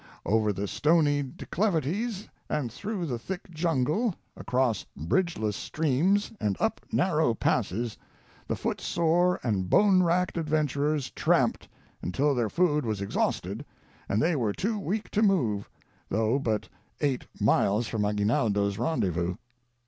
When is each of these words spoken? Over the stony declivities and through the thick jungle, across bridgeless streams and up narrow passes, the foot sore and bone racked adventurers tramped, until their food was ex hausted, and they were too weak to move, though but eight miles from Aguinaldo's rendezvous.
Over 0.25 0.51
the 0.51 0.67
stony 0.67 1.21
declivities 1.21 2.27
and 2.49 2.71
through 2.71 3.05
the 3.05 3.19
thick 3.19 3.51
jungle, 3.51 4.15
across 4.35 4.83
bridgeless 4.97 5.55
streams 5.55 6.31
and 6.39 6.57
up 6.59 6.81
narrow 6.91 7.35
passes, 7.35 7.99
the 8.47 8.55
foot 8.55 8.81
sore 8.81 9.39
and 9.43 9.69
bone 9.69 10.01
racked 10.01 10.39
adventurers 10.39 11.11
tramped, 11.11 11.67
until 12.01 12.33
their 12.33 12.49
food 12.49 12.83
was 12.83 12.99
ex 12.99 13.13
hausted, 13.13 13.63
and 14.09 14.19
they 14.23 14.35
were 14.35 14.53
too 14.53 14.79
weak 14.79 15.11
to 15.11 15.21
move, 15.21 15.69
though 16.09 16.39
but 16.39 16.67
eight 16.99 17.27
miles 17.39 17.87
from 17.87 18.03
Aguinaldo's 18.03 18.79
rendezvous. 18.79 19.35